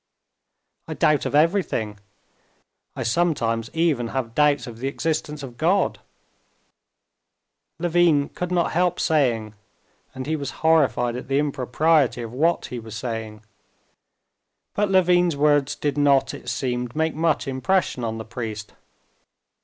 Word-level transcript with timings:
"I 0.87 0.95
doubt 0.95 1.27
of 1.27 1.35
everything. 1.35 1.99
I 2.95 3.03
sometimes 3.03 3.69
even 3.71 4.07
have 4.07 4.33
doubts 4.33 4.65
of 4.65 4.79
the 4.79 4.87
existence 4.87 5.43
of 5.43 5.57
God," 5.59 5.99
Levin 7.77 8.29
could 8.29 8.51
not 8.51 8.71
help 8.71 8.99
saying, 8.99 9.53
and 10.15 10.25
he 10.25 10.35
was 10.35 10.49
horrified 10.65 11.15
at 11.15 11.27
the 11.27 11.37
impropriety 11.37 12.23
of 12.23 12.33
what 12.33 12.65
he 12.65 12.79
was 12.79 12.97
saying. 12.97 13.43
But 14.73 14.89
Levin's 14.89 15.37
words 15.37 15.75
did 15.75 15.99
not, 15.99 16.33
it 16.33 16.49
seemed, 16.49 16.95
make 16.95 17.13
much 17.13 17.47
impression 17.47 18.03
on 18.03 18.17
the 18.17 18.25
priest. 18.25 18.73